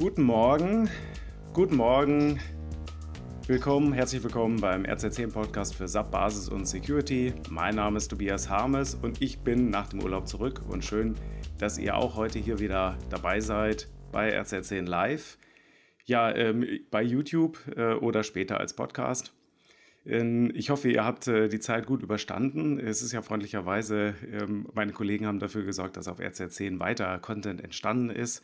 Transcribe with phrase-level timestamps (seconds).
[0.00, 0.88] Guten Morgen,
[1.52, 2.40] guten Morgen,
[3.46, 7.34] willkommen, herzlich willkommen beim RC10 Podcast für SAP Basis und Security.
[7.50, 11.16] Mein Name ist Tobias Harmes und ich bin nach dem Urlaub zurück und schön,
[11.58, 15.36] dass ihr auch heute hier wieder dabei seid bei RC10 Live.
[16.06, 19.34] Ja, ähm, bei YouTube äh, oder später als Podcast.
[20.06, 22.80] Ähm, ich hoffe, ihr habt äh, die Zeit gut überstanden.
[22.80, 27.62] Es ist ja freundlicherweise, ähm, meine Kollegen haben dafür gesorgt, dass auf RC10 weiter Content
[27.62, 28.42] entstanden ist.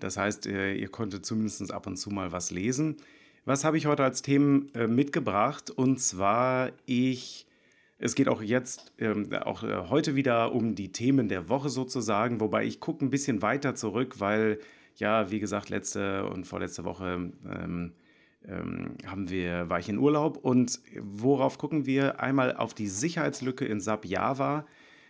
[0.00, 2.96] Das heißt, äh, ihr konntet zumindest ab und zu mal was lesen.
[3.44, 5.70] Was habe ich heute als Themen äh, mitgebracht?
[5.70, 7.46] Und zwar, ich,
[7.98, 12.40] es geht auch jetzt, ähm, auch äh, heute wieder um die Themen der Woche sozusagen,
[12.40, 14.58] wobei ich gucke ein bisschen weiter zurück, weil,
[14.96, 17.92] ja, wie gesagt, letzte und vorletzte Woche ähm,
[18.46, 22.20] ähm, haben wir, war ich in Urlaub und worauf gucken wir?
[22.20, 24.66] Einmal auf die Sicherheitslücke in SAP Java,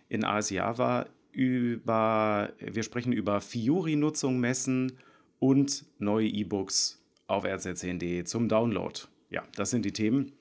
[0.09, 4.93] in AS Java über, wir sprechen über Fiori-Nutzung messen
[5.39, 9.01] und neue E-Books auf rz10.de zum Download.
[9.31, 10.33] Ja, das sind die Themen.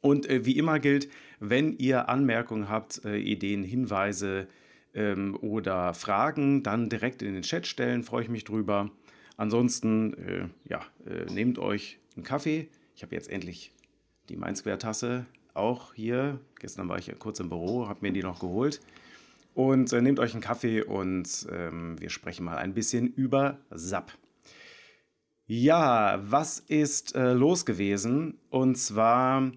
[0.00, 1.08] Und äh, wie immer gilt,
[1.40, 4.46] wenn ihr Anmerkungen habt, äh, Ideen, Hinweise
[4.94, 8.90] ähm, oder Fragen, dann direkt in den Chat stellen, freue ich mich drüber.
[9.36, 12.68] Ansonsten, äh, ja, äh, nehmt euch einen Kaffee.
[12.94, 13.72] Ich habe jetzt endlich
[14.28, 16.40] die Mainz-Quer-Tasse auch hier.
[16.58, 18.80] Gestern war ich ja kurz im Büro, habe mir die noch geholt.
[19.58, 24.16] Und äh, nehmt euch einen Kaffee und ähm, wir sprechen mal ein bisschen über SAP.
[25.46, 28.38] Ja, was ist äh, los gewesen?
[28.50, 29.50] Und zwar,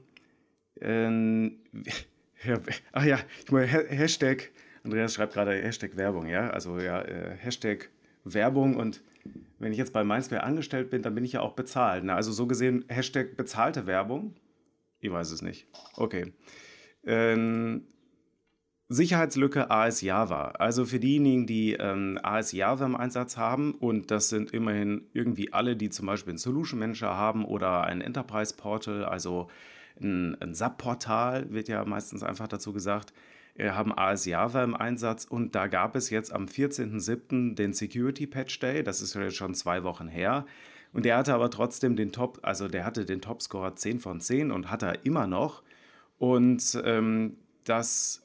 [0.79, 1.59] ähm,
[2.93, 4.49] ach ja, ich meine, Hashtag,
[4.83, 7.91] Andreas schreibt gerade Hashtag Werbung, ja, also ja, äh, Hashtag
[8.23, 9.03] Werbung und
[9.59, 12.05] wenn ich jetzt bei Mainzwehr angestellt bin, dann bin ich ja auch bezahlt.
[12.05, 12.15] Ne?
[12.15, 14.33] Also so gesehen Hashtag bezahlte Werbung.
[14.99, 15.67] Ich weiß es nicht.
[15.95, 16.33] Okay.
[17.05, 17.83] Ähm,
[18.91, 20.49] Sicherheitslücke AS Java.
[20.59, 25.53] Also für diejenigen, die ähm, AS Java im Einsatz haben, und das sind immerhin irgendwie
[25.53, 29.47] alle, die zum Beispiel einen Solution Manager haben oder ein Enterprise Portal, also
[30.01, 33.13] ein, ein SAP-Portal, wird ja meistens einfach dazu gesagt,
[33.55, 37.55] äh, haben AS Java im Einsatz und da gab es jetzt am 14.07.
[37.55, 40.45] den Security Patch Day, das ist jetzt schon zwei Wochen her.
[40.91, 44.51] Und der hatte aber trotzdem den Top, also der hatte den Topscore 10 von 10
[44.51, 45.63] und hat er immer noch.
[46.17, 48.20] Und ähm, das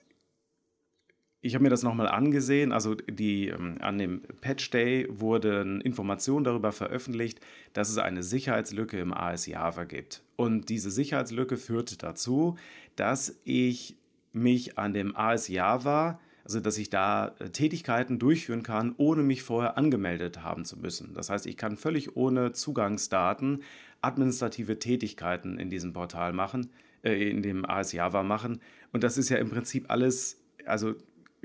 [1.46, 2.72] ich habe mir das nochmal angesehen.
[2.72, 7.40] Also die, ähm, an dem Patch Day wurden Informationen darüber veröffentlicht,
[7.72, 10.22] dass es eine Sicherheitslücke im AS Java gibt.
[10.34, 12.56] Und diese Sicherheitslücke führt dazu,
[12.96, 13.96] dass ich
[14.32, 19.44] mich an dem AS Java, also dass ich da äh, Tätigkeiten durchführen kann, ohne mich
[19.44, 21.14] vorher angemeldet haben zu müssen.
[21.14, 23.62] Das heißt, ich kann völlig ohne Zugangsdaten
[24.02, 26.70] administrative Tätigkeiten in diesem Portal machen,
[27.02, 28.60] äh, in dem AS Java machen.
[28.92, 30.94] Und das ist ja im Prinzip alles, also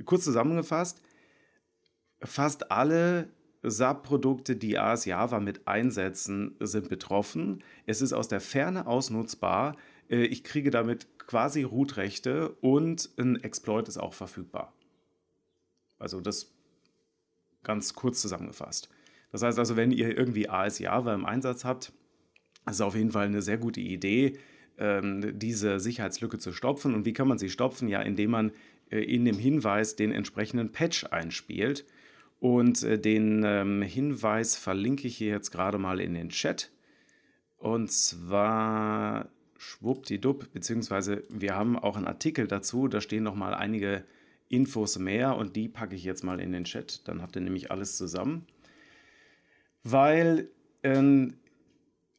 [0.06, 1.02] kurz zusammengefasst,
[2.22, 3.30] fast alle
[3.64, 7.64] SAP-Produkte, die AS Java mit einsetzen, sind betroffen.
[7.86, 9.76] Es ist aus der Ferne ausnutzbar.
[10.10, 14.74] Äh, ich kriege damit quasi Root-Rechte und ein Exploit ist auch verfügbar.
[16.00, 16.52] Also das
[17.64, 18.90] ganz kurz zusammengefasst.
[19.32, 21.94] Das heißt also, wenn ihr irgendwie AS Java im Einsatz habt,
[22.66, 24.38] ist es auf jeden Fall eine sehr gute Idee,
[24.78, 26.96] ähm, diese Sicherheitslücke zu stopfen.
[26.96, 27.88] Und wie kann man sie stopfen?
[27.88, 28.52] Ja, indem man
[29.00, 31.86] in dem Hinweis den entsprechenden Patch einspielt.
[32.40, 36.72] Und äh, den ähm, Hinweis verlinke ich hier jetzt gerade mal in den Chat.
[37.58, 44.04] Und zwar schwuppdiwupp, beziehungsweise wir haben auch einen Artikel dazu, da stehen nochmal einige
[44.50, 47.08] Infos mehr und die packe ich jetzt mal in den Chat.
[47.08, 48.48] Dann habt ihr nämlich alles zusammen.
[49.84, 50.50] Weil
[50.84, 51.36] ähm,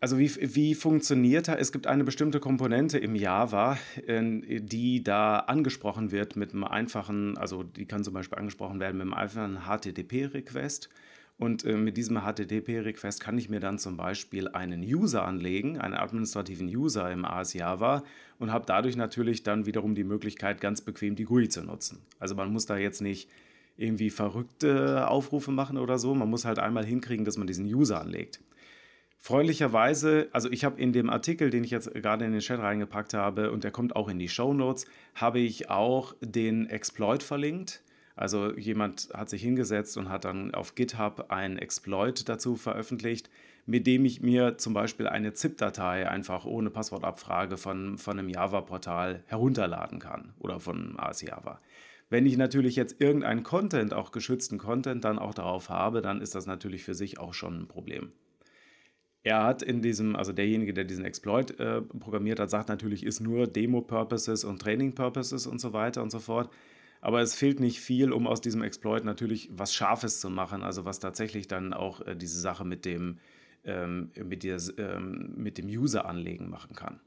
[0.02, 1.60] also wie, wie funktioniert er?
[1.60, 7.62] Es gibt eine bestimmte Komponente im Java, die da angesprochen wird mit einem einfachen, also
[7.62, 10.88] die kann zum Beispiel angesprochen werden mit einem einfachen HTTP-Request.
[11.38, 15.94] Und äh, mit diesem HTTP-Request kann ich mir dann zum Beispiel einen User anlegen, einen
[15.94, 18.02] administrativen User im AS Java
[18.40, 22.00] und habe dadurch natürlich dann wiederum die Möglichkeit, ganz bequem die GUI zu nutzen.
[22.18, 23.30] Also man muss da jetzt nicht
[23.76, 26.12] irgendwie verrückte Aufrufe machen oder so.
[26.12, 28.40] Man muss halt einmal hinkriegen, dass man diesen User anlegt.
[29.24, 33.14] Freundlicherweise, also ich habe in dem Artikel, den ich jetzt gerade in den Chat reingepackt
[33.14, 34.84] habe, und der kommt auch in die Show Notes,
[35.14, 37.84] habe ich auch den Exploit verlinkt.
[38.16, 43.30] Also jemand hat sich hingesetzt und hat dann auf GitHub einen Exploit dazu veröffentlicht,
[43.64, 49.22] mit dem ich mir zum Beispiel eine ZIP-Datei einfach ohne Passwortabfrage von, von einem Java-Portal
[49.26, 51.60] herunterladen kann oder von AS Java.
[52.10, 56.34] Wenn ich natürlich jetzt irgendeinen Content, auch geschützten Content, dann auch darauf habe, dann ist
[56.34, 58.10] das natürlich für sich auch schon ein Problem.
[59.24, 63.20] Er hat in diesem, also derjenige, der diesen Exploit äh, programmiert hat, sagt natürlich, ist
[63.20, 66.50] nur Demo-Purposes und Training-Purposes und so weiter und so fort.
[67.00, 70.84] Aber es fehlt nicht viel, um aus diesem Exploit natürlich was Scharfes zu machen, also
[70.84, 73.18] was tatsächlich dann auch äh, diese Sache mit dem,
[73.64, 77.00] ähm, mit, der, ähm, mit dem User-Anlegen machen kann.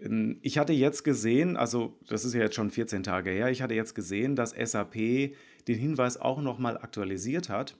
[0.00, 3.62] Ähm, ich hatte jetzt gesehen, also das ist ja jetzt schon 14 Tage her, ich
[3.62, 7.76] hatte jetzt gesehen, dass SAP den Hinweis auch nochmal aktualisiert hat.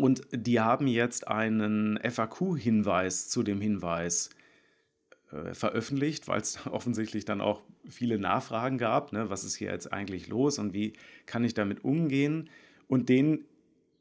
[0.00, 4.30] Und die haben jetzt einen FAQ-Hinweis zu dem Hinweis
[5.30, 9.12] äh, veröffentlicht, weil es offensichtlich dann auch viele Nachfragen gab.
[9.12, 9.28] Ne?
[9.28, 10.94] Was ist hier jetzt eigentlich los und wie
[11.26, 12.48] kann ich damit umgehen?
[12.88, 13.44] Und den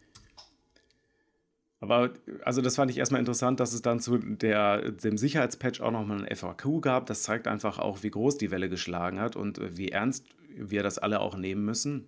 [1.80, 5.90] Aber also das fand ich erstmal interessant, dass es dann zu der, dem Sicherheitspatch auch
[5.90, 7.06] nochmal ein FAQ gab.
[7.06, 10.24] Das zeigt einfach auch, wie groß die Welle geschlagen hat und wie ernst
[10.56, 12.06] wir das alle auch nehmen müssen.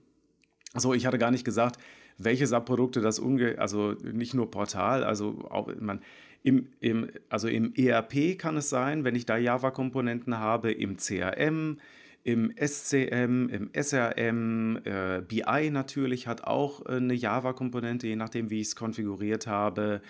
[0.75, 1.79] So, ich hatte gar nicht gesagt,
[2.19, 6.01] welche Subprodukte das unge also nicht nur Portal, also auch man
[6.43, 11.79] im, im, also im ERP kann es sein, wenn ich da Java-Komponenten habe, im CRM,
[12.27, 18.61] im SCM, im SRM, äh, BI natürlich hat auch äh, eine Java-Komponente, je nachdem, wie
[18.61, 20.03] ich es konfiguriert habe.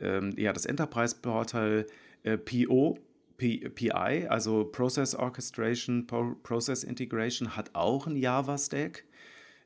[0.00, 1.86] Ähm, ja, das Enterprise-Portal
[2.22, 2.98] äh, PO,
[3.36, 9.04] P, PI, also Process Orchestration, Pro Process Integration, hat auch einen Java-Stack.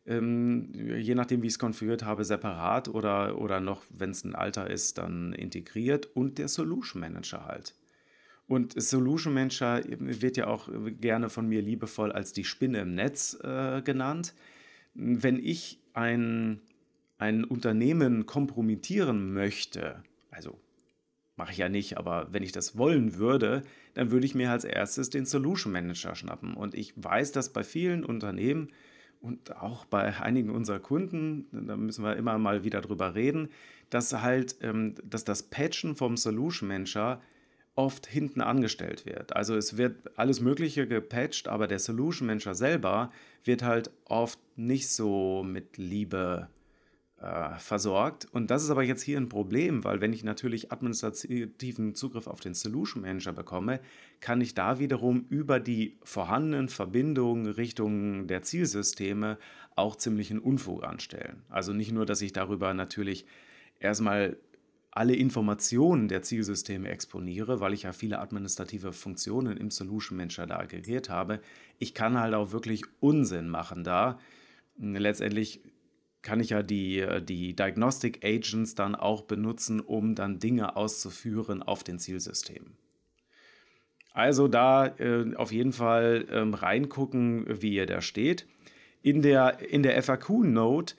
[0.04, 4.34] Ähm, je nachdem, wie ich es konfiguriert habe, separat oder, oder noch, wenn es ein
[4.34, 6.06] alter ist, dann integriert.
[6.16, 7.76] Und der Solution Manager halt.
[8.46, 10.68] Und Solution Manager wird ja auch
[11.00, 14.34] gerne von mir liebevoll als die Spinne im Netz äh, genannt.
[14.94, 16.60] Wenn ich ein,
[17.18, 20.58] ein Unternehmen kompromittieren möchte, also
[21.36, 23.62] mache ich ja nicht, aber wenn ich das wollen würde,
[23.94, 26.54] dann würde ich mir als erstes den Solution Manager schnappen.
[26.54, 28.68] Und ich weiß, dass bei vielen Unternehmen
[29.20, 33.48] und auch bei einigen unserer Kunden, da müssen wir immer mal wieder drüber reden,
[33.88, 37.20] dass halt, ähm, dass das Patchen vom Solution Manager
[37.74, 39.34] oft hinten angestellt wird.
[39.34, 43.10] Also es wird alles Mögliche gepatcht, aber der Solution Manager selber
[43.44, 46.48] wird halt oft nicht so mit Liebe
[47.22, 48.26] äh, versorgt.
[48.32, 52.40] Und das ist aber jetzt hier ein Problem, weil wenn ich natürlich administrativen Zugriff auf
[52.40, 53.80] den Solution Manager bekomme,
[54.20, 59.38] kann ich da wiederum über die vorhandenen Verbindungen Richtung der Zielsysteme
[59.76, 61.42] auch ziemlichen Unfug anstellen.
[61.48, 63.24] Also nicht nur, dass ich darüber natürlich
[63.80, 64.36] erstmal
[64.92, 70.58] alle Informationen der Zielsysteme exponiere, weil ich ja viele administrative Funktionen im Solution Manager da
[70.58, 71.40] aggregiert habe.
[71.78, 74.18] Ich kann halt auch wirklich Unsinn machen da.
[74.76, 75.62] Letztendlich
[76.20, 81.82] kann ich ja die, die Diagnostic Agents dann auch benutzen, um dann Dinge auszuführen auf
[81.82, 82.76] den Zielsystemen.
[84.12, 88.46] Also da äh, auf jeden Fall ähm, reingucken, wie ihr da steht.
[89.00, 90.96] In der, in der FAQ-Note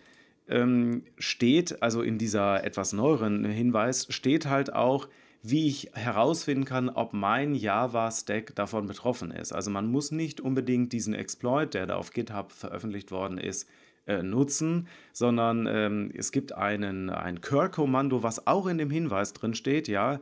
[0.48, 5.08] ähm, steht, also in dieser etwas neueren Hinweis, steht halt auch,
[5.42, 9.52] wie ich herausfinden kann, ob mein Java-Stack davon betroffen ist.
[9.52, 13.68] Also man muss nicht unbedingt diesen Exploit, der da auf GitHub veröffentlicht worden ist,
[14.08, 19.54] äh, nutzen, sondern ähm, es gibt einen, ein Curl-Kommando, was auch in dem Hinweis drin
[19.54, 20.20] steht, ja.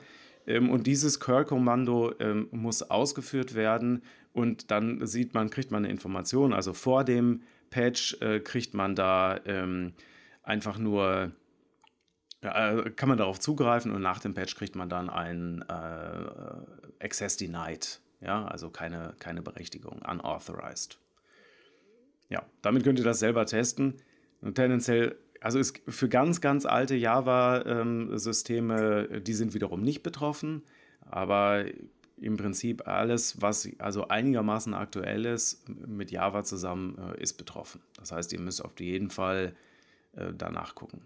[0.47, 4.01] Ähm, und dieses Curl-Kommando ähm, muss ausgeführt werden
[4.33, 6.53] und dann sieht man, kriegt man eine Information.
[6.53, 9.93] Also vor dem Patch äh, kriegt man da ähm,
[10.51, 11.31] einfach nur,
[12.41, 17.37] äh, kann man darauf zugreifen und nach dem Patch kriegt man dann ein äh, Access
[17.37, 18.01] Denied.
[18.19, 20.99] Ja, also keine, keine Berechtigung, unauthorized.
[22.29, 23.95] Ja, damit könnt ihr das selber testen.
[24.41, 30.63] Und tendenziell, also ist für ganz, ganz alte Java-Systeme, ähm, die sind wiederum nicht betroffen.
[31.09, 31.63] Aber
[32.19, 37.81] im Prinzip alles, was also einigermaßen aktuell ist, mit Java zusammen äh, ist betroffen.
[37.97, 39.55] Das heißt, ihr müsst auf jeden Fall
[40.13, 41.01] äh, danach gucken.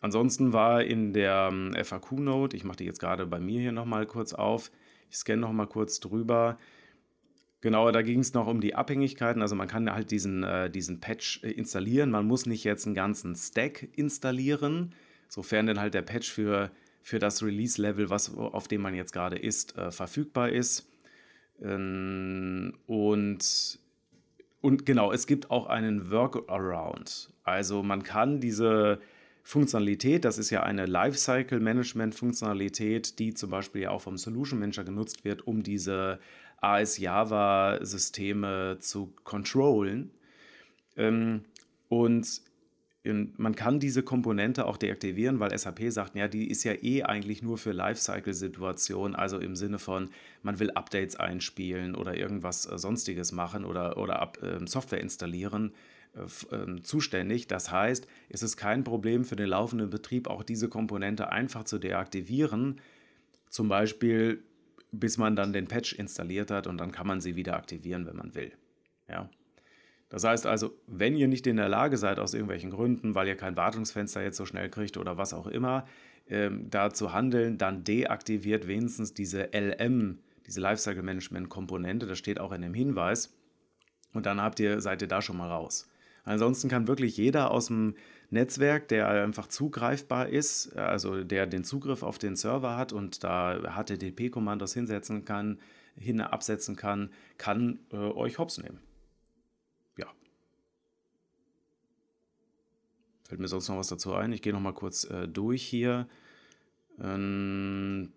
[0.00, 4.06] Ansonsten war in der ähm, FAQ-Note, ich mache die jetzt gerade bei mir hier nochmal
[4.06, 4.70] kurz auf,
[5.10, 6.58] ich scanne nochmal kurz drüber.
[7.60, 9.42] Genau, da ging es noch um die Abhängigkeiten.
[9.42, 12.10] Also man kann halt diesen, äh, diesen Patch äh, installieren.
[12.10, 14.94] Man muss nicht jetzt einen ganzen Stack installieren,
[15.28, 16.70] sofern dann halt der Patch für,
[17.02, 20.88] für das Release-Level, auf dem man jetzt gerade ist, äh, verfügbar ist.
[21.60, 23.80] Ähm, und
[24.60, 27.30] und genau, es gibt auch einen Workaround.
[27.44, 29.00] Also man kann diese
[29.42, 35.24] Funktionalität, das ist ja eine Lifecycle-Management-Funktionalität, die zum Beispiel ja auch vom Solution Manager genutzt
[35.24, 36.18] wird, um diese
[36.60, 40.10] AS-Java-Systeme zu controllen.
[40.96, 41.44] Ähm,
[41.88, 42.42] und
[43.12, 47.42] man kann diese Komponente auch deaktivieren, weil SAP sagt, ja, die ist ja eh eigentlich
[47.42, 50.10] nur für Lifecycle-Situationen, also im Sinne von,
[50.42, 55.72] man will Updates einspielen oder irgendwas äh, sonstiges machen oder, oder ab, äh, Software installieren,
[56.14, 57.46] äh, ähm, zuständig.
[57.46, 61.78] Das heißt, es ist kein Problem für den laufenden Betrieb, auch diese Komponente einfach zu
[61.78, 62.80] deaktivieren,
[63.48, 64.42] zum Beispiel
[64.90, 68.16] bis man dann den Patch installiert hat und dann kann man sie wieder aktivieren, wenn
[68.16, 68.52] man will.
[69.08, 69.28] Ja.
[70.08, 73.36] Das heißt also, wenn ihr nicht in der Lage seid, aus irgendwelchen Gründen, weil ihr
[73.36, 75.86] kein Wartungsfenster jetzt so schnell kriegt oder was auch immer,
[76.28, 82.40] ähm, da zu handeln, dann deaktiviert wenigstens diese LM, diese Lifecycle Management Komponente, das steht
[82.40, 83.34] auch in dem Hinweis.
[84.14, 85.90] Und dann habt ihr, seid ihr da schon mal raus.
[86.24, 87.94] Ansonsten kann wirklich jeder aus dem
[88.30, 93.58] Netzwerk, der einfach zugreifbar ist, also der den Zugriff auf den Server hat und da
[93.76, 95.58] HTTP-Kommandos hinsetzen kann,
[95.96, 98.80] hin absetzen kann, kann äh, euch hops nehmen.
[103.28, 104.32] Fällt mir sonst noch was dazu ein?
[104.32, 106.08] Ich gehe noch mal kurz äh, durch hier.
[106.98, 108.10] Ähm,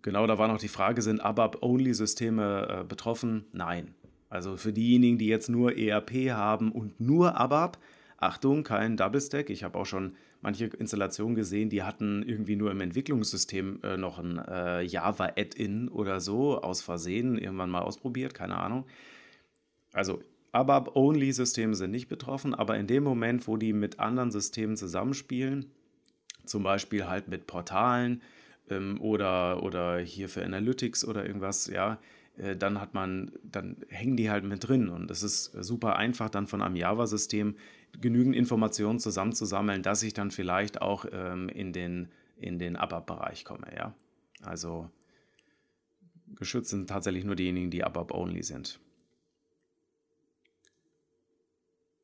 [0.00, 3.44] genau, da war noch die Frage, sind ABAP-Only-Systeme äh, betroffen?
[3.52, 3.94] Nein.
[4.30, 7.76] Also für diejenigen, die jetzt nur ERP haben und nur ABAP,
[8.16, 9.50] Achtung, kein Double Stack.
[9.50, 14.18] Ich habe auch schon manche Installationen gesehen, die hatten irgendwie nur im Entwicklungssystem äh, noch
[14.18, 18.86] ein äh, Java-Add-in oder so aus Versehen irgendwann mal ausprobiert, keine Ahnung.
[19.92, 25.70] Also ABAP-Only-Systeme sind nicht betroffen, aber in dem Moment, wo die mit anderen Systemen zusammenspielen,
[26.44, 28.22] zum Beispiel halt mit Portalen
[28.68, 31.98] ähm, oder, oder hier für Analytics oder irgendwas, ja,
[32.36, 36.28] äh, dann hat man, dann hängen die halt mit drin und es ist super einfach,
[36.28, 37.56] dann von einem Java-System
[38.00, 43.68] genügend Informationen zusammenzusammeln, dass ich dann vielleicht auch ähm, in den, in den ABAP-Bereich komme,
[43.74, 43.94] ja.
[44.42, 44.90] Also
[46.34, 48.80] geschützt sind tatsächlich nur diejenigen, die ABAP-only sind.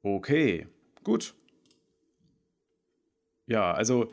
[0.03, 0.67] Okay,
[1.03, 1.35] gut.
[3.47, 4.11] Ja, also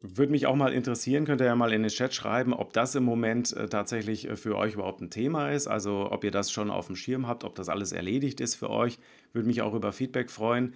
[0.00, 2.94] würde mich auch mal interessieren, könnt ihr ja mal in den Chat schreiben, ob das
[2.94, 5.66] im Moment äh, tatsächlich äh, für euch überhaupt ein Thema ist.
[5.66, 8.70] Also ob ihr das schon auf dem Schirm habt, ob das alles erledigt ist für
[8.70, 8.98] euch.
[9.32, 10.74] Würde mich auch über Feedback freuen.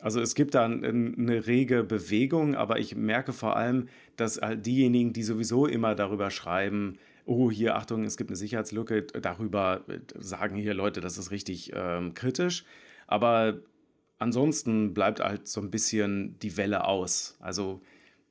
[0.00, 5.12] Also es gibt da eine rege Bewegung, aber ich merke vor allem, dass halt diejenigen,
[5.12, 10.56] die sowieso immer darüber schreiben, oh hier Achtung, es gibt eine Sicherheitslücke, darüber äh, sagen
[10.56, 12.64] hier Leute, das ist richtig ähm, kritisch.
[13.08, 13.58] Aber
[14.18, 17.36] ansonsten bleibt halt so ein bisschen die Welle aus.
[17.40, 17.82] Also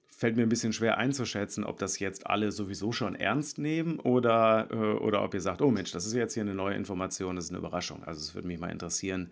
[0.05, 4.67] fällt mir ein bisschen schwer einzuschätzen, ob das jetzt alle sowieso schon ernst nehmen oder,
[4.71, 7.45] äh, oder ob ihr sagt, oh Mensch, das ist jetzt hier eine neue Information, das
[7.45, 8.03] ist eine Überraschung.
[8.03, 9.31] Also es würde mich mal interessieren,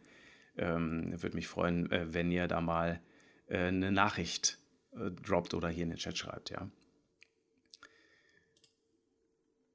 [0.57, 3.01] ähm, würde mich freuen, äh, wenn ihr da mal
[3.47, 4.59] äh, eine Nachricht
[4.93, 6.69] äh, droppt oder hier in den Chat schreibt, ja.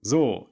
[0.02, 0.48] So,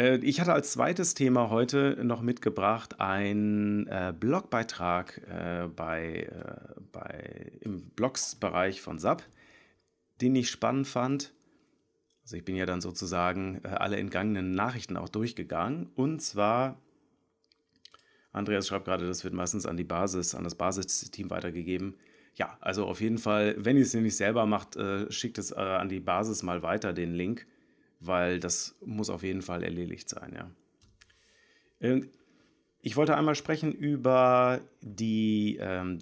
[0.00, 7.52] ich hatte als zweites Thema heute noch mitgebracht einen äh, Blogbeitrag äh, bei, äh, bei,
[7.60, 9.22] im Blogsbereich von SAP,
[10.20, 11.34] den ich spannend fand.
[12.22, 15.90] Also ich bin ja dann sozusagen äh, alle entgangenen Nachrichten auch durchgegangen.
[15.96, 16.80] Und zwar,
[18.32, 21.96] Andreas schreibt gerade, das wird meistens an die Basis, an das Basisteam weitergegeben.
[22.36, 25.88] Ja, also auf jeden Fall, wenn ihr es nicht selber macht, äh, schickt es an
[25.88, 27.46] die Basis mal weiter, den Link
[28.00, 30.50] weil das muss auf jeden Fall erledigt sein, ja.
[31.80, 32.10] Ähm,
[32.82, 35.98] ich wollte einmal sprechen über die, ähm,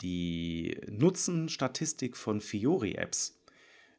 [0.00, 3.36] die Nutzenstatistik von Fiori-Apps.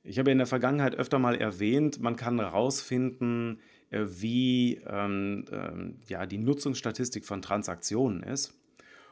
[0.03, 3.59] Ich habe in der Vergangenheit öfter mal erwähnt, man kann herausfinden,
[3.89, 8.53] äh, wie ähm, ähm, ja, die Nutzungsstatistik von Transaktionen ist.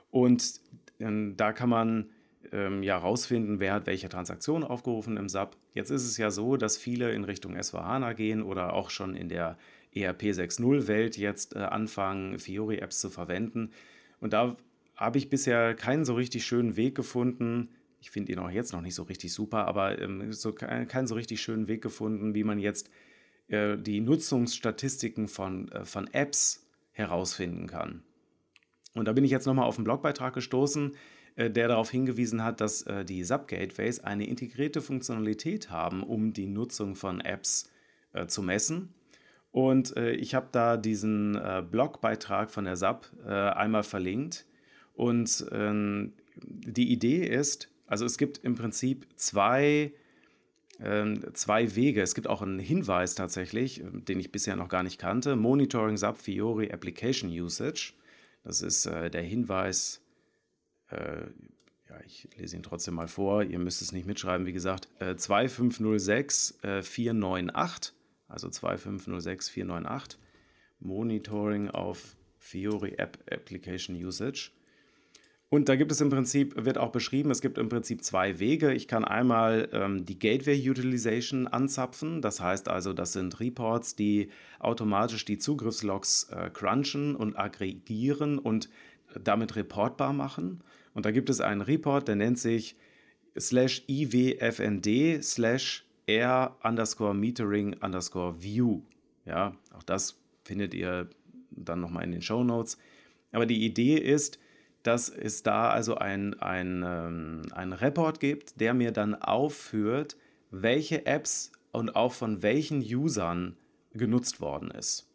[0.10, 0.62] Und
[1.00, 2.10] äh, da kann man
[2.52, 5.58] ähm, ja rausfinden, wer hat welche Transaktion aufgerufen im SAP.
[5.74, 9.30] Jetzt ist es ja so, dass viele in Richtung S4HANA gehen oder auch schon in
[9.30, 9.58] der
[9.94, 13.72] ERP 6.0 Welt jetzt äh, anfangen, Fiori-Apps zu verwenden.
[14.20, 14.58] Und da
[14.96, 17.70] habe ich bisher keinen so richtig schönen Weg gefunden.
[18.00, 21.16] Ich finde ihn auch jetzt noch nicht so richtig super, aber ähm, so, keinen so
[21.16, 22.90] richtig schönen Weg gefunden, wie man jetzt
[23.48, 28.04] äh, die Nutzungsstatistiken von, äh, von Apps herausfinden kann.
[28.94, 30.96] Und da bin ich jetzt nochmal auf einen Blogbeitrag gestoßen,
[31.38, 36.96] der darauf hingewiesen hat, dass äh, die SAP-Gateways eine integrierte Funktionalität haben, um die Nutzung
[36.96, 37.70] von Apps
[38.14, 38.94] äh, zu messen.
[39.52, 41.40] Und ich habe da diesen
[41.72, 44.46] Blogbeitrag von der SAP einmal verlinkt.
[44.94, 49.94] Und ähm, die Idee ist, also es gibt im Prinzip zwei,
[50.80, 52.04] ähm, zwei Wege.
[52.04, 55.36] Es gibt auch einen Hinweis tatsächlich, den ich bisher noch gar nicht kannte.
[55.36, 57.94] Monitoring SAP Fiori Application Usage.
[58.44, 60.02] Das ist der Hinweis
[60.90, 61.28] äh,
[61.90, 65.16] ja, ich lese ihn trotzdem mal vor, ihr müsst es nicht mitschreiben, wie gesagt, äh,
[65.16, 67.94] 2506 äh, 498,
[68.28, 70.20] also 2506 498,
[70.80, 74.52] Monitoring auf Fiori App Application Usage.
[75.50, 78.74] Und da gibt es im Prinzip, wird auch beschrieben, es gibt im Prinzip zwei Wege.
[78.74, 82.22] Ich kann einmal ähm, die Gateway Utilization anzapfen.
[82.22, 84.30] Das heißt also, das sind Reports, die
[84.60, 88.70] automatisch die Zugriffslogs äh, crunchen und aggregieren und
[89.24, 90.62] damit reportbar machen.
[90.98, 92.76] Und da gibt es einen Report, der nennt sich
[93.38, 98.82] slash iwfnd slash r underscore metering underscore view.
[99.24, 101.08] Ja, auch das findet ihr
[101.52, 102.80] dann nochmal in den Show Notes.
[103.32, 104.40] Aber die Idee ist,
[104.82, 110.18] dass es da also ein, ein, ähm, ein Report gibt, der mir dann aufführt,
[110.50, 113.56] welche Apps und auch von welchen Usern
[113.94, 115.08] genutzt worden ist.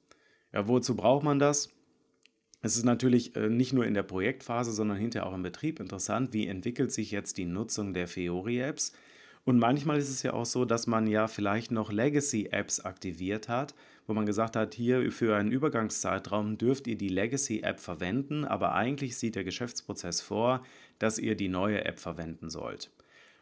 [0.52, 1.70] Ja, wozu braucht man das?
[2.62, 6.32] Es ist natürlich äh, nicht nur in der Projektphase, sondern hinterher auch im Betrieb interessant,
[6.32, 8.92] wie entwickelt sich jetzt die Nutzung der Fiori-Apps.
[9.44, 13.74] Und manchmal ist es ja auch so, dass man ja vielleicht noch Legacy-Apps aktiviert hat
[14.06, 19.16] wo man gesagt hat, hier für einen Übergangszeitraum dürft ihr die Legacy-App verwenden, aber eigentlich
[19.16, 20.62] sieht der Geschäftsprozess vor,
[20.98, 22.90] dass ihr die neue App verwenden sollt.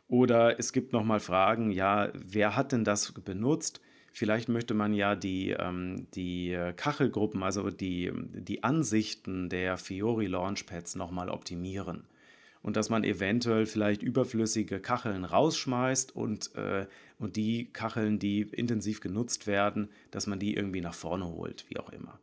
[0.08, 3.80] Oder es gibt nochmal Fragen, ja, wer hat denn das benutzt?
[4.12, 10.96] Vielleicht möchte man ja die, ähm, die Kachelgruppen, also die, die Ansichten der Fiori Launchpads
[10.96, 12.04] nochmal optimieren
[12.62, 16.86] und dass man eventuell vielleicht überflüssige Kacheln rausschmeißt und, äh,
[17.18, 21.78] und die Kacheln, die intensiv genutzt werden, dass man die irgendwie nach vorne holt, wie
[21.78, 22.18] auch immer.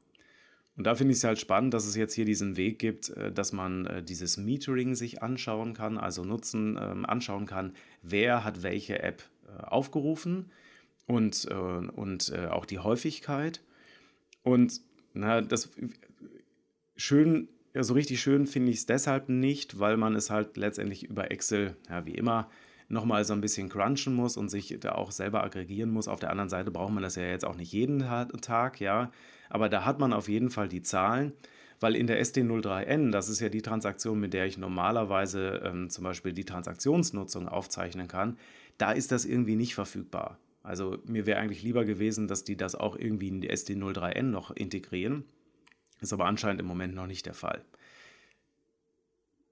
[0.76, 3.32] Und da finde ich es halt spannend, dass es jetzt hier diesen Weg gibt, äh,
[3.32, 8.62] dass man äh, dieses Metering sich anschauen kann, also nutzen, ähm, anschauen kann, wer hat
[8.62, 10.52] welche App äh, aufgerufen
[11.08, 13.62] und, und auch die Häufigkeit.
[14.44, 14.82] Und
[15.14, 15.72] na, das
[16.96, 21.04] schön ja, so richtig schön finde ich es deshalb nicht, weil man es halt letztendlich
[21.04, 22.50] über Excel, ja, wie immer,
[22.90, 26.08] nochmal so ein bisschen crunchen muss und sich da auch selber aggregieren muss.
[26.08, 28.00] Auf der anderen Seite braucht man das ja jetzt auch nicht jeden
[28.42, 29.12] Tag, ja.
[29.50, 31.34] Aber da hat man auf jeden Fall die Zahlen,
[31.80, 36.04] weil in der SD03N, das ist ja die Transaktion, mit der ich normalerweise ähm, zum
[36.04, 38.38] Beispiel die Transaktionsnutzung aufzeichnen kann,
[38.80, 40.40] da ist das irgendwie nicht verfügbar.
[40.68, 44.52] Also mir wäre eigentlich lieber gewesen, dass die das auch irgendwie in die SD03N noch
[44.52, 45.24] integrieren.
[46.02, 47.64] Ist aber anscheinend im Moment noch nicht der Fall.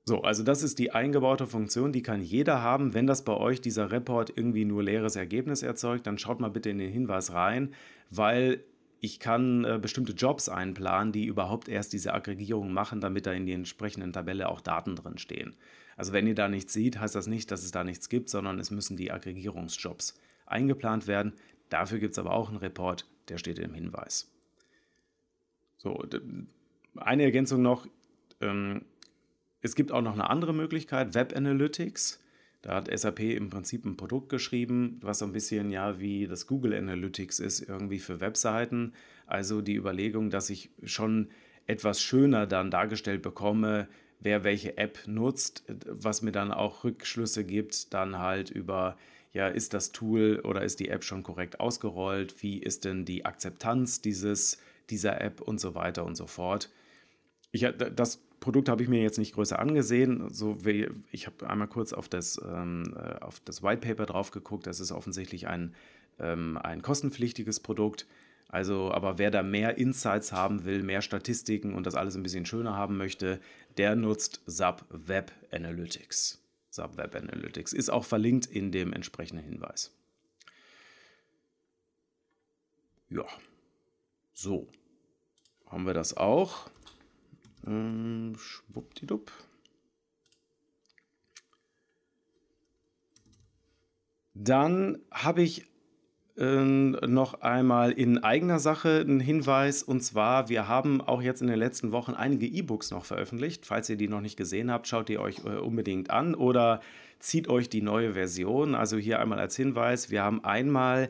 [0.03, 2.93] So, also das ist die eingebaute Funktion, die kann jeder haben.
[2.93, 6.69] Wenn das bei euch dieser Report irgendwie nur leeres Ergebnis erzeugt, dann schaut mal bitte
[6.69, 7.73] in den Hinweis rein,
[8.11, 8.59] weil
[8.99, 13.45] ich kann äh, bestimmte Jobs einplanen, die überhaupt erst diese Aggregierung machen, damit da in
[13.45, 15.55] die entsprechenden Tabelle auch Daten drin stehen.
[15.95, 18.59] Also wenn ihr da nichts seht, heißt das nicht, dass es da nichts gibt, sondern
[18.59, 21.33] es müssen die Aggregierungsjobs eingeplant werden.
[21.69, 24.31] Dafür gibt es aber auch einen Report, der steht im Hinweis.
[25.77, 26.03] So,
[26.95, 27.87] eine Ergänzung noch.
[28.41, 28.85] Ähm,
[29.61, 32.21] es gibt auch noch eine andere Möglichkeit, Web Analytics.
[32.61, 36.47] Da hat SAP im Prinzip ein Produkt geschrieben, was so ein bisschen ja wie das
[36.47, 38.93] Google Analytics ist, irgendwie für Webseiten.
[39.27, 41.29] Also die Überlegung, dass ich schon
[41.67, 43.87] etwas schöner dann dargestellt bekomme,
[44.19, 48.97] wer welche App nutzt, was mir dann auch Rückschlüsse gibt, dann halt über,
[49.35, 52.41] ja, ist das Tool oder ist die App schon korrekt ausgerollt?
[52.41, 54.57] Wie ist denn die Akzeptanz dieses
[54.89, 56.69] dieser App und so weiter und so fort.
[57.51, 60.29] Ich, das Produkt habe ich mir jetzt nicht größer angesehen.
[60.31, 64.31] So wie, ich habe einmal kurz auf das, ähm, äh, auf das White Paper drauf
[64.31, 64.67] geguckt.
[64.67, 65.73] Das ist offensichtlich ein,
[66.19, 68.05] ähm, ein kostenpflichtiges Produkt.
[68.49, 72.45] Also, aber wer da mehr Insights haben will, mehr Statistiken und das alles ein bisschen
[72.45, 73.39] schöner haben möchte,
[73.77, 76.44] der nutzt SAP Web Analytics.
[76.75, 79.91] SAP Web Analytics ist auch verlinkt in dem entsprechenden Hinweis.
[83.09, 83.25] Ja.
[84.33, 84.67] So,
[85.67, 86.69] haben wir das auch.
[87.65, 89.31] Ähm, schwuppdiwupp.
[94.33, 95.65] Dann habe ich
[96.37, 101.57] noch einmal in eigener Sache einen Hinweis und zwar, wir haben auch jetzt in den
[101.57, 103.65] letzten Wochen einige E-Books noch veröffentlicht.
[103.65, 106.81] Falls ihr die noch nicht gesehen habt, schaut ihr euch äh, unbedingt an oder
[107.19, 108.75] zieht euch die neue Version.
[108.75, 111.09] Also hier einmal als Hinweis, wir haben einmal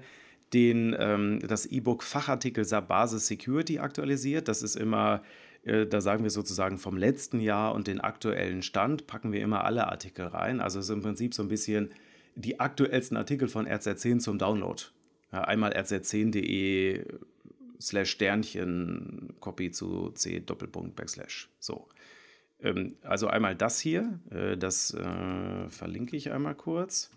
[0.54, 4.48] den, ähm, das E-Book Fachartikel Basis Security aktualisiert.
[4.48, 5.24] Das ist immer,
[5.64, 9.66] äh, da sagen wir sozusagen vom letzten Jahr und den aktuellen Stand, packen wir immer
[9.66, 10.62] alle Artikel rein.
[10.62, 11.92] Also es ist im Prinzip so ein bisschen
[12.36, 14.84] die aktuellsten Artikel von RZ10 zum Download.
[15.36, 17.04] Ja, einmal rz10.de
[17.82, 21.50] slash Sternchen, Copy zu C Doppelpunkt Backslash.
[21.60, 21.90] So.
[22.62, 27.12] Ähm, also einmal das hier, äh, das äh, verlinke ich einmal kurz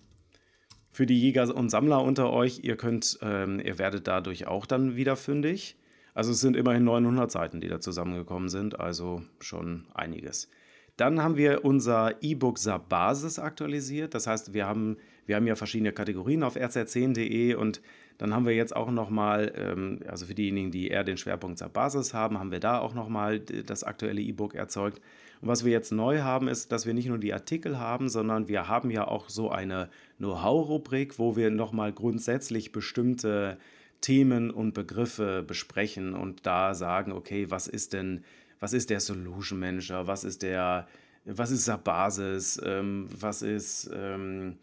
[0.91, 4.97] für die Jäger und Sammler unter euch, ihr könnt, ähm, ihr werdet dadurch auch dann
[4.97, 5.77] wieder fündig.
[6.13, 10.51] Also es sind immerhin 900 Seiten, die da zusammengekommen sind, also schon einiges.
[10.99, 14.15] Dann haben wir unser E-Book Basis aktualisiert.
[14.15, 17.81] Das heißt, wir haben, wir haben ja verschiedene Kategorien auf rz10.de und
[18.19, 21.69] Dann haben wir jetzt auch nochmal, ähm, also für diejenigen, die eher den Schwerpunkt zur
[21.69, 25.01] Basis haben, haben wir da auch nochmal das aktuelle E-Book erzeugt.
[25.41, 28.49] Und was wir jetzt neu haben, ist, dass wir nicht nur die Artikel haben, sondern
[28.49, 33.57] wir haben ja auch so eine Know-how-Rubrik, wo wir nochmal grundsätzlich bestimmte
[34.01, 38.25] Themen und Begriffe besprechen und da sagen, okay, was ist denn,
[38.59, 40.89] was ist der Solution Manager, was ist der,
[41.25, 44.57] was ist Basis, ähm, was ist, ähm,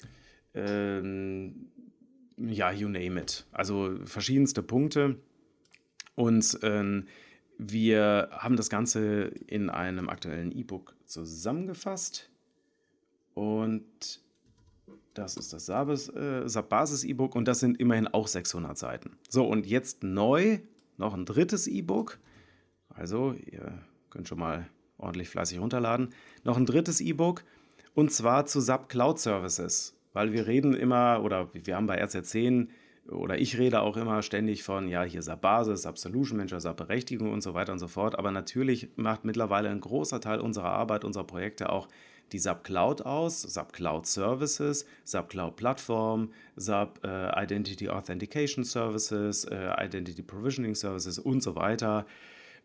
[0.53, 1.67] ähm,
[2.37, 3.45] ja, you name it.
[3.51, 5.17] Also verschiedenste Punkte.
[6.15, 7.07] Und ähm,
[7.57, 12.29] wir haben das Ganze in einem aktuellen E-Book zusammengefasst.
[13.33, 14.21] Und
[15.13, 19.17] das ist das SAP-Basis-E-Book und das sind immerhin auch 600 Seiten.
[19.29, 20.59] So, und jetzt neu
[20.97, 22.19] noch ein drittes E-Book.
[22.89, 24.67] Also, ihr könnt schon mal
[24.97, 26.09] ordentlich fleißig runterladen.
[26.43, 27.43] Noch ein drittes E-Book
[27.93, 32.69] und zwar zu SAP Cloud Services, weil wir reden immer oder wir haben bei RZ10
[33.09, 36.77] oder ich rede auch immer ständig von, ja, hier SAP Basis, SAP Solution Manager, SAP
[36.77, 38.17] Berechtigung und so weiter und so fort.
[38.17, 41.87] Aber natürlich macht mittlerweile ein großer Teil unserer Arbeit, unserer Projekte auch
[42.31, 49.43] die SAP Cloud aus, SAP Cloud Services, SAP Cloud Plattform, SAP äh, Identity Authentication Services,
[49.43, 52.05] äh, Identity Provisioning Services und so weiter.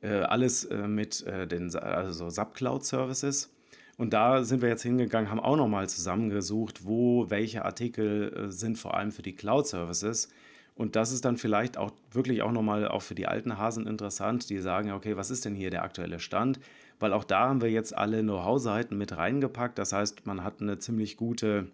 [0.02, 3.52] Äh, alles äh, mit äh, den also SAP Cloud Services.
[3.96, 8.78] Und da sind wir jetzt hingegangen, haben auch nochmal zusammengesucht, wo welche Artikel äh, sind
[8.78, 10.28] vor allem für die Cloud Services.
[10.74, 14.48] Und das ist dann vielleicht auch wirklich auch nochmal auch für die alten Hasen interessant,
[14.48, 16.58] die sagen, okay, was ist denn hier der aktuelle Stand?
[17.00, 19.78] weil auch da haben wir jetzt alle Know-how-Seiten mit reingepackt.
[19.78, 21.68] Das heißt, man hat eine ziemlich gute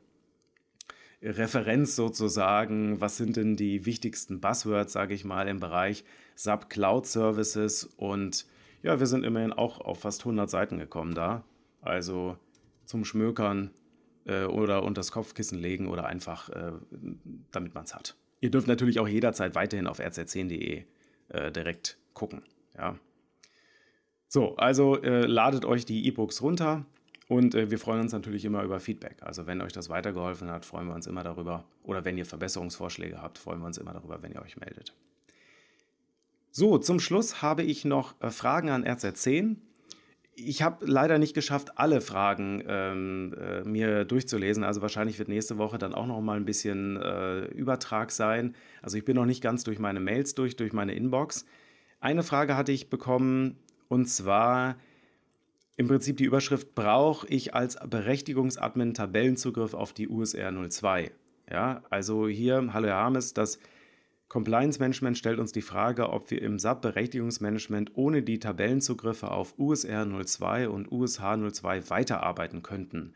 [1.21, 6.05] Referenz sozusagen, was sind denn die wichtigsten Buzzwords, sage ich mal, im Bereich
[6.37, 7.85] SAP Cloud Services.
[7.97, 8.47] Und
[8.83, 11.43] ja, wir sind immerhin auch auf fast 100 Seiten gekommen da.
[11.81, 12.37] Also
[12.85, 13.71] zum Schmökern
[14.25, 16.73] äh, oder unter das Kopfkissen legen oder einfach, äh,
[17.51, 18.17] damit man es hat.
[18.41, 20.85] Ihr dürft natürlich auch jederzeit weiterhin auf rz10.de
[21.29, 22.43] äh, direkt gucken.
[22.77, 22.99] Ja.
[24.29, 26.85] So, also äh, ladet euch die E-Books runter
[27.29, 29.17] und äh, wir freuen uns natürlich immer über Feedback.
[29.21, 31.65] Also wenn euch das weitergeholfen hat, freuen wir uns immer darüber.
[31.83, 34.95] Oder wenn ihr Verbesserungsvorschläge habt, freuen wir uns immer darüber, wenn ihr euch meldet.
[36.51, 39.57] So, zum Schluss habe ich noch äh, Fragen an RZ10.
[40.39, 44.65] Ich habe leider nicht geschafft, alle Fragen ähm, äh, mir durchzulesen.
[44.65, 48.55] Also wahrscheinlich wird nächste Woche dann auch noch mal ein bisschen äh, Übertrag sein.
[48.83, 51.47] Also ich bin noch nicht ganz durch meine Mails durch, durch meine Inbox.
[52.01, 53.57] Eine Frage hatte ich bekommen,
[53.89, 54.77] und zwar
[55.77, 61.13] im Prinzip die Überschrift, brauche ich als Berechtigungsadmin Tabellenzugriff auf die USR 02?
[61.51, 63.59] Ja, also hier, hallo Herr Harmes, das
[64.29, 69.57] Compliance Management stellt uns die Frage, ob wir im SAP Berechtigungsmanagement ohne die Tabellenzugriffe auf
[69.59, 73.15] USR 02 und USH 02 weiterarbeiten könnten.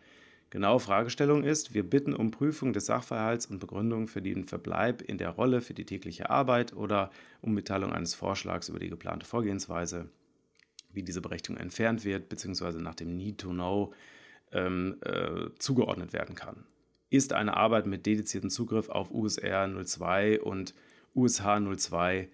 [0.51, 5.19] Genaue Fragestellung ist, wir bitten um Prüfung des Sachverhalts und Begründung für den Verbleib in
[5.19, 10.09] der Rolle für die tägliche Arbeit oder um Mitteilung eines Vorschlags über die geplante Vorgehensweise
[10.93, 13.95] wie diese Berechtigung entfernt wird, beziehungsweise nach dem Need to Know
[14.53, 16.65] ähm, äh, zugeordnet werden kann.
[17.11, 20.75] Ist eine Arbeit mit dediziertem Zugriff auf USR 02 und
[21.15, 22.29] USH 02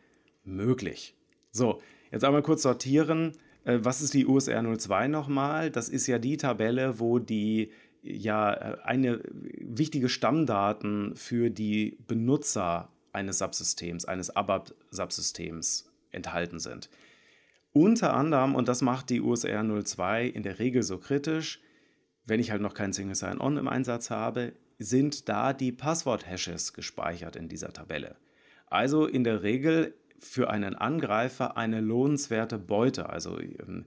[0.45, 1.15] möglich?
[1.53, 3.33] So, jetzt einmal kurz sortieren.
[3.65, 5.71] Äh, was ist die USR 02 nochmal?
[5.71, 9.21] Das ist ja die Tabelle, wo die ja äh, eine
[9.59, 16.89] wichtige Stammdaten für die Benutzer eines Subsystems, eines ABAP-Subsystems enthalten sind.
[17.73, 21.61] Unter anderem, und das macht die USR 02 in der Regel so kritisch,
[22.25, 27.37] wenn ich halt noch kein Single Sign-On im Einsatz habe, sind da die Passwort-Hashes gespeichert
[27.37, 28.17] in dieser Tabelle.
[28.67, 33.09] Also in der Regel für einen Angreifer eine lohnenswerte Beute.
[33.11, 33.87] Also ähm,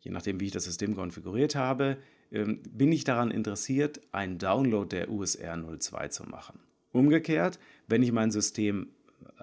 [0.00, 1.98] je nachdem, wie ich das System konfiguriert habe,
[2.30, 6.60] ähm, bin ich daran interessiert, einen Download der USR 02 zu machen.
[6.92, 8.88] Umgekehrt, wenn ich mein System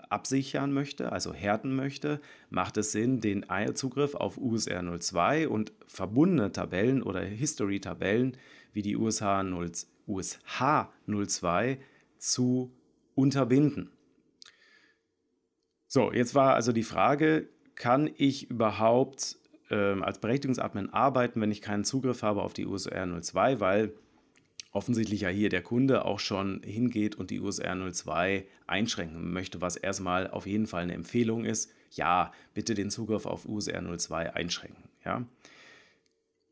[0.09, 2.19] absichern möchte, also härten möchte,
[2.49, 8.37] macht es Sinn, den Zugriff auf USR 02 und verbundene Tabellen oder History-Tabellen
[8.73, 9.71] wie die USH, 0,
[10.07, 11.79] USH 02
[12.17, 12.71] zu
[13.15, 13.91] unterbinden.
[15.87, 19.37] So, jetzt war also die Frage, kann ich überhaupt
[19.69, 23.93] ähm, als Berechtigungsadmin arbeiten, wenn ich keinen Zugriff habe auf die USR 02, weil
[24.71, 29.77] offensichtlich ja hier der Kunde auch schon hingeht und die USR 02 einschränken möchte, was
[29.77, 31.71] erstmal auf jeden Fall eine Empfehlung ist.
[31.91, 34.83] Ja, bitte den Zugriff auf USR 02 einschränken.
[35.05, 35.25] Ja.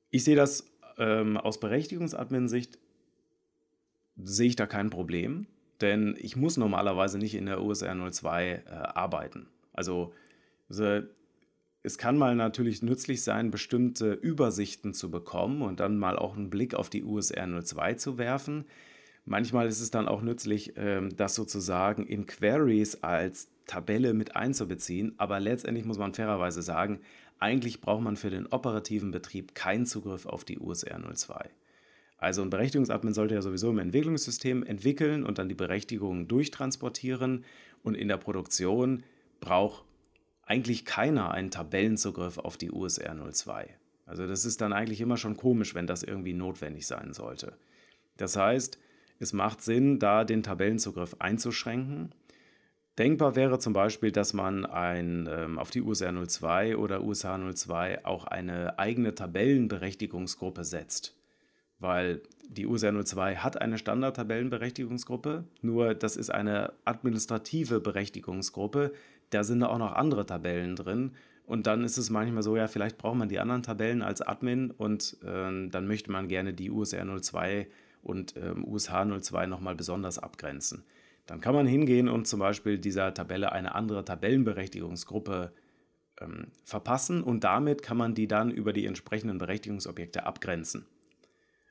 [0.10, 0.66] Ich sehe das
[0.98, 2.80] ähm, aus Berechtigungsadmin-Sicht,
[4.16, 5.48] sehe ich da kein Problem,
[5.82, 9.48] denn ich muss normalerweise nicht in der USR 02 äh, arbeiten.
[9.74, 10.14] Also,
[11.84, 16.50] es kann mal natürlich nützlich sein, bestimmte Übersichten zu bekommen und dann mal auch einen
[16.50, 18.66] Blick auf die USR 02 zu werfen.
[19.26, 25.14] Manchmal ist es dann auch nützlich, ähm, das sozusagen in Queries als Tabelle mit einzubeziehen,
[25.18, 27.00] aber letztendlich muss man fairerweise sagen,
[27.40, 31.50] eigentlich braucht man für den operativen Betrieb keinen Zugriff auf die USR 02.
[32.24, 37.44] Also ein Berechtigungsadmin sollte ja sowieso im Entwicklungssystem entwickeln und dann die Berechtigungen durchtransportieren
[37.84, 39.04] und in der Produktion
[39.42, 39.84] braucht
[40.44, 43.76] eigentlich keiner einen Tabellenzugriff auf die USR 02.
[44.06, 47.58] Also das ist dann eigentlich immer schon komisch, wenn das irgendwie notwendig sein sollte.
[48.16, 48.80] Das heißt,
[49.20, 52.16] es macht Sinn, da den Tabellenzugriff einzuschränken.
[52.98, 58.06] Denkbar wäre zum Beispiel, dass man ein, ähm, auf die USR 02 oder USH 02
[58.06, 61.18] auch eine eigene Tabellenberechtigungsgruppe setzt.
[61.84, 68.94] Weil die USR 02 hat eine Standard-Tabellenberechtigungsgruppe, nur das ist eine administrative Berechtigungsgruppe.
[69.32, 71.12] Da sind auch noch andere Tabellen drin.
[71.46, 74.72] Und dann ist es manchmal so, ja, vielleicht braucht man die anderen Tabellen als Admin
[74.72, 77.68] und äh, dann möchte man gerne die USR 02
[78.02, 80.86] und ähm, USH 02 nochmal besonders abgrenzen.
[81.26, 85.52] Dann kann man hingehen und zum Beispiel dieser Tabelle eine andere Tabellenberechtigungsgruppe
[86.22, 90.86] ähm, verpassen und damit kann man die dann über die entsprechenden Berechtigungsobjekte abgrenzen.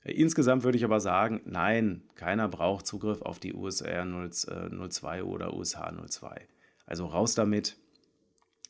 [0.04, 5.54] Insgesamt würde ich aber sagen, nein, keiner braucht Zugriff auf die USR 02 äh, oder
[5.54, 6.48] USH 02.
[6.86, 7.76] Also raus damit,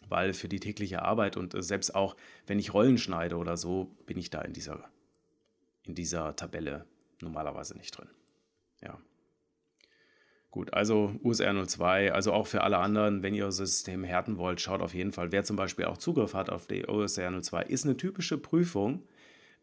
[0.08, 2.16] weil für die tägliche Arbeit und äh, selbst auch,
[2.46, 4.90] wenn ich Rollen schneide oder so, bin ich da in dieser,
[5.84, 6.84] in dieser Tabelle
[7.20, 8.10] normalerweise nicht drin.
[8.82, 8.98] Ja.
[10.50, 14.60] Gut, also USR 02, also auch für alle anderen, wenn ihr euer System härten wollt,
[14.60, 17.86] schaut auf jeden Fall, wer zum Beispiel auch Zugriff hat auf die USR 02, ist
[17.86, 19.02] eine typische Prüfung.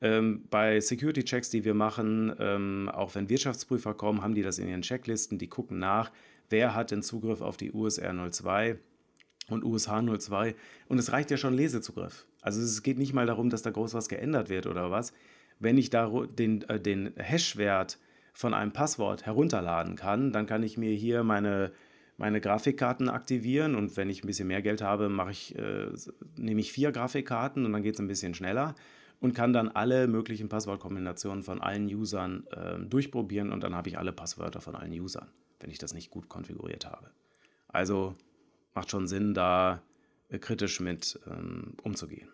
[0.01, 4.69] Ähm, bei Security-Checks, die wir machen, ähm, auch wenn Wirtschaftsprüfer kommen, haben die das in
[4.69, 6.11] ihren Checklisten, die gucken nach,
[6.49, 8.77] wer hat den Zugriff auf die USR 02
[9.49, 10.55] und USH 02
[10.87, 12.25] und es reicht ja schon Lesezugriff.
[12.41, 15.11] Also es geht nicht mal darum, dass da groß was geändert wird oder was.
[15.59, 17.97] Wenn ich da den, äh, den Hash-Wert
[18.31, 21.73] von einem Passwort herunterladen kann, dann kann ich mir hier meine,
[22.15, 23.75] meine Grafikkarten aktivieren.
[23.75, 25.87] Und wenn ich ein bisschen mehr Geld habe, mache ich, äh,
[26.37, 28.75] nehme ich vier Grafikkarten und dann geht es ein bisschen schneller
[29.19, 33.97] und kann dann alle möglichen Passwortkombinationen von allen Usern äh, durchprobieren und dann habe ich
[33.97, 35.27] alle Passwörter von allen Usern,
[35.59, 37.11] wenn ich das nicht gut konfiguriert habe.
[37.67, 38.15] Also
[38.73, 39.81] macht schon Sinn, da
[40.29, 42.29] äh, kritisch mit ähm, umzugehen.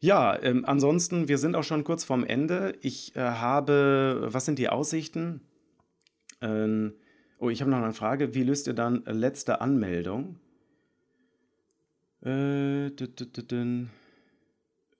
[0.00, 2.76] Ja, ähm, ansonsten, wir sind auch schon kurz vorm Ende.
[2.82, 5.40] Ich äh, habe, was sind die Aussichten?
[6.42, 6.92] Ähm,
[7.38, 8.34] oh, ich habe noch eine Frage.
[8.34, 10.38] Wie löst ihr dann letzte Anmeldung?
[12.22, 12.90] Äh,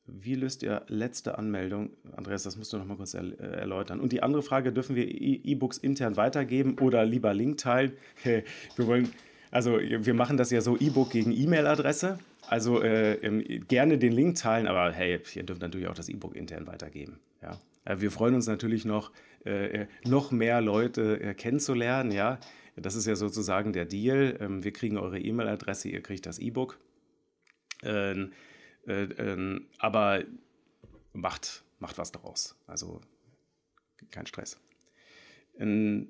[0.07, 1.91] wie löst ihr letzte Anmeldung?
[2.15, 4.01] Andreas, das musst du noch mal kurz äh, erläutern.
[4.01, 7.93] Und die andere Frage, dürfen wir e-, E-Books intern weitergeben oder lieber Link teilen?
[8.25, 9.13] wir wollen,
[9.51, 12.19] also wir machen das ja so E-Book gegen E-Mail-Adresse.
[12.47, 16.67] Also äh, gerne den Link teilen, aber hey, ihr dürft natürlich auch das E-Book intern
[16.67, 17.19] weitergeben.
[17.41, 17.59] Ja.
[17.85, 19.11] Äh, wir freuen uns natürlich noch,
[19.47, 22.13] äh, äh, noch mehr Leute kennenzulernen.
[22.13, 22.39] Ja.
[22.77, 24.37] Das ist ja sozusagen der Deal.
[24.41, 26.79] Ähm, wir kriegen eure E-Mail-Adresse, ihr kriegt das E-Book.
[27.83, 28.33] Ähm,
[28.87, 30.25] äh, ähm, aber
[31.13, 32.57] macht, macht was daraus.
[32.67, 33.01] Also
[34.11, 34.61] kein Stress.
[35.59, 36.09] Ähm,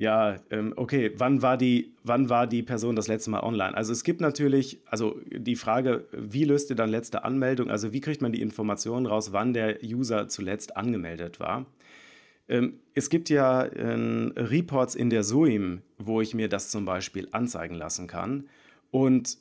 [0.00, 3.76] ja, ähm, okay, wann war, die, wann war die Person das letzte Mal online?
[3.76, 7.70] Also es gibt natürlich, also die Frage, wie löst ihr dann letzte Anmeldung?
[7.70, 11.66] Also wie kriegt man die Informationen raus, wann der User zuletzt angemeldet war?
[12.48, 13.92] Ähm, es gibt ja äh,
[14.36, 18.48] Reports in der SUIM, wo ich mir das zum Beispiel anzeigen lassen kann.
[18.90, 19.36] Und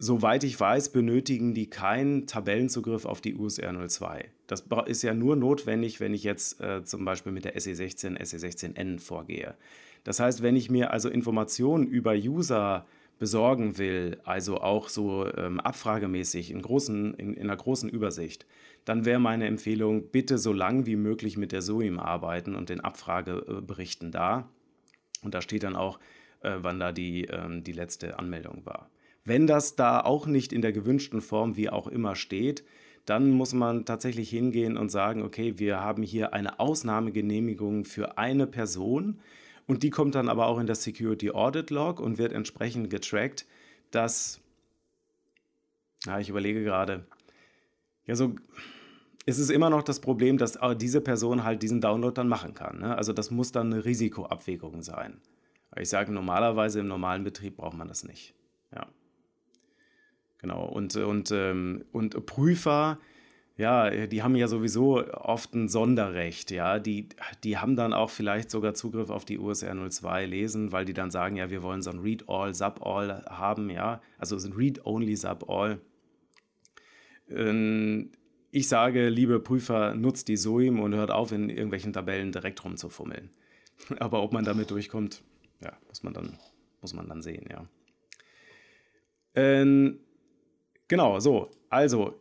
[0.00, 4.30] Soweit ich weiß, benötigen die keinen Tabellenzugriff auf die USR 02.
[4.46, 9.00] Das ist ja nur notwendig, wenn ich jetzt äh, zum Beispiel mit der SE16, SE16N
[9.00, 9.56] vorgehe.
[10.04, 12.86] Das heißt, wenn ich mir also Informationen über User
[13.18, 18.46] besorgen will, also auch so ähm, abfragemäßig in, großen, in, in einer großen Übersicht,
[18.84, 22.80] dann wäre meine Empfehlung, bitte so lang wie möglich mit der SOIM arbeiten und den
[22.80, 24.48] Abfrageberichten da.
[25.22, 25.98] Und da steht dann auch,
[26.42, 28.88] äh, wann da die, ähm, die letzte Anmeldung war.
[29.28, 32.64] Wenn das da auch nicht in der gewünschten Form wie auch immer steht,
[33.04, 38.46] dann muss man tatsächlich hingehen und sagen, okay, wir haben hier eine Ausnahmegenehmigung für eine
[38.46, 39.20] Person
[39.66, 43.44] und die kommt dann aber auch in das Security Audit Log und wird entsprechend getrackt,
[43.90, 44.40] dass,
[46.06, 47.06] ja, ich überlege gerade,
[48.06, 48.34] ja, so,
[49.26, 52.78] es ist immer noch das Problem, dass diese Person halt diesen Download dann machen kann.
[52.78, 52.96] Ne?
[52.96, 55.20] Also das muss dann eine Risikoabwägung sein.
[55.76, 58.34] Ich sage, normalerweise im normalen Betrieb braucht man das nicht.
[58.74, 58.86] Ja.
[60.38, 60.66] Genau.
[60.66, 62.98] Und, und, ähm, und Prüfer,
[63.56, 66.78] ja, die haben ja sowieso oft ein Sonderrecht, ja.
[66.78, 67.08] Die,
[67.42, 71.10] die haben dann auch vielleicht sogar Zugriff auf die USR 02 lesen, weil die dann
[71.10, 74.00] sagen, ja, wir wollen so ein Read-All, Sub-All haben, ja.
[74.16, 75.80] Also so ein Read-Only, Sub-All.
[77.28, 78.12] Ähm,
[78.52, 83.30] ich sage, liebe Prüfer, nutzt die SOIM und hört auf, in irgendwelchen Tabellen direkt rumzufummeln.
[83.98, 85.22] Aber ob man damit durchkommt,
[85.60, 86.38] ja, muss man dann,
[86.80, 87.68] muss man dann sehen, ja.
[89.34, 89.98] Ähm,
[90.88, 91.50] genau, so.
[91.70, 92.18] Also,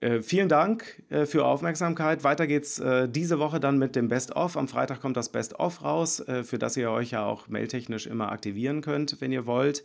[0.00, 2.24] äh, vielen Dank äh, für Aufmerksamkeit.
[2.24, 4.56] Weiter geht's äh, diese Woche dann mit dem Best-of.
[4.56, 8.32] Am Freitag kommt das Best-of raus, äh, für das ihr euch ja auch mailtechnisch immer
[8.32, 9.84] aktivieren könnt, wenn ihr wollt.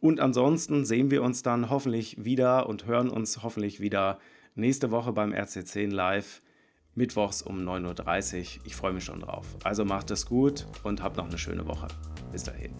[0.00, 4.18] Und ansonsten sehen wir uns dann hoffentlich wieder und hören uns hoffentlich wieder
[4.54, 6.42] nächste Woche beim RC10 Live,
[6.94, 8.66] mittwochs um 9.30 Uhr.
[8.66, 9.46] Ich freue mich schon drauf.
[9.64, 11.88] Also macht es gut und habt noch eine schöne Woche.
[12.32, 12.74] Bis dahin.